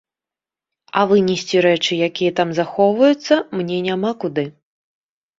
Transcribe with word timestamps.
А 0.99 1.01
вынесці 1.09 1.59
рэчы, 1.65 1.93
якія 2.09 2.31
там 2.39 2.49
захоўваюцца, 2.59 3.37
мне 3.59 3.77
няма 3.89 4.11
куды. 4.25 4.47